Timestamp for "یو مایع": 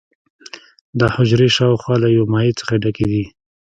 2.17-2.53